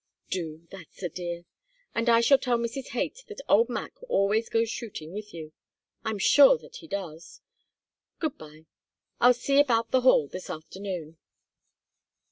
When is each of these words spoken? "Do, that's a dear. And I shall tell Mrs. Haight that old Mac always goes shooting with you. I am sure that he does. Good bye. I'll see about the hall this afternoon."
"Do, 0.31 0.65
that's 0.71 1.03
a 1.03 1.09
dear. 1.09 1.45
And 1.93 2.09
I 2.09 2.21
shall 2.21 2.39
tell 2.39 2.57
Mrs. 2.57 2.87
Haight 2.87 3.23
that 3.27 3.39
old 3.47 3.69
Mac 3.69 3.93
always 4.09 4.49
goes 4.49 4.67
shooting 4.67 5.13
with 5.13 5.31
you. 5.31 5.53
I 6.03 6.09
am 6.09 6.17
sure 6.17 6.57
that 6.57 6.77
he 6.77 6.87
does. 6.87 7.41
Good 8.17 8.35
bye. 8.39 8.65
I'll 9.19 9.35
see 9.35 9.59
about 9.59 9.91
the 9.91 10.01
hall 10.01 10.27
this 10.27 10.49
afternoon." 10.49 11.19